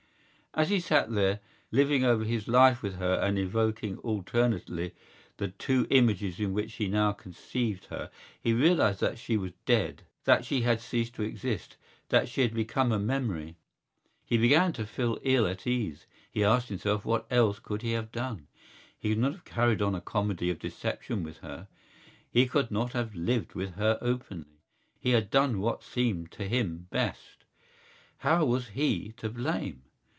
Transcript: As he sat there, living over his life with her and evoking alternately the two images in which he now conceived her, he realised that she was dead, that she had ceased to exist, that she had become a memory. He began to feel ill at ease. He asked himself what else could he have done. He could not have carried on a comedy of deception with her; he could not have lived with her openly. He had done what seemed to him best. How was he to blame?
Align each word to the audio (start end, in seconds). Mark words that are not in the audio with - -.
As 0.53 0.67
he 0.69 0.81
sat 0.81 1.09
there, 1.13 1.39
living 1.71 2.03
over 2.03 2.25
his 2.25 2.49
life 2.49 2.83
with 2.83 2.95
her 2.97 3.13
and 3.21 3.39
evoking 3.39 3.97
alternately 3.99 4.93
the 5.37 5.47
two 5.47 5.87
images 5.89 6.41
in 6.41 6.51
which 6.51 6.73
he 6.73 6.89
now 6.89 7.13
conceived 7.13 7.85
her, 7.85 8.11
he 8.41 8.51
realised 8.51 8.99
that 8.99 9.17
she 9.17 9.37
was 9.37 9.53
dead, 9.65 10.03
that 10.25 10.43
she 10.43 10.59
had 10.63 10.81
ceased 10.81 11.15
to 11.15 11.23
exist, 11.23 11.77
that 12.09 12.27
she 12.27 12.41
had 12.41 12.53
become 12.53 12.91
a 12.91 12.99
memory. 12.99 13.55
He 14.25 14.35
began 14.37 14.73
to 14.73 14.85
feel 14.85 15.19
ill 15.21 15.47
at 15.47 15.65
ease. 15.65 16.05
He 16.29 16.43
asked 16.43 16.67
himself 16.67 17.05
what 17.05 17.25
else 17.29 17.57
could 17.59 17.81
he 17.81 17.93
have 17.93 18.11
done. 18.11 18.47
He 18.99 19.07
could 19.11 19.19
not 19.21 19.31
have 19.35 19.45
carried 19.45 19.81
on 19.81 19.95
a 19.95 20.01
comedy 20.01 20.49
of 20.49 20.59
deception 20.59 21.23
with 21.23 21.37
her; 21.37 21.69
he 22.29 22.45
could 22.45 22.69
not 22.71 22.91
have 22.91 23.15
lived 23.15 23.55
with 23.55 23.75
her 23.75 23.97
openly. 24.01 24.59
He 24.99 25.11
had 25.11 25.29
done 25.29 25.61
what 25.61 25.81
seemed 25.81 26.29
to 26.33 26.45
him 26.49 26.87
best. 26.89 27.45
How 28.17 28.43
was 28.43 28.67
he 28.67 29.13
to 29.15 29.29
blame? 29.29 29.83